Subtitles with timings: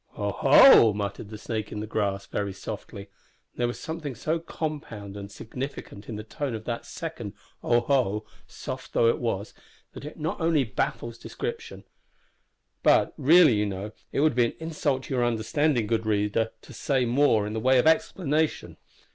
[0.17, 3.11] "O ho!" muttered the snake in the grass, very softly; and
[3.59, 8.25] there was something so compound and significant in the tone of that second "O ho!"
[8.47, 9.53] soft though it was,
[9.93, 11.83] that it not only baffles description,
[12.81, 16.73] but really, you know, it would be an insult to your understanding, good reader, to
[16.73, 18.77] say more in the way of explanation!